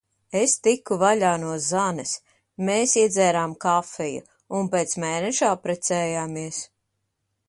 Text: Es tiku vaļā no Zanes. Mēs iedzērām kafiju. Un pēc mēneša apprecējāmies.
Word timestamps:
Es 0.37 0.53
tiku 0.67 0.95
vaļā 1.01 1.33
no 1.41 1.51
Zanes. 1.65 2.13
Mēs 2.69 2.95
iedzērām 3.03 3.53
kafiju. 3.65 4.23
Un 4.61 4.71
pēc 4.77 4.97
mēneša 5.05 5.53
apprecējāmies. 5.59 6.59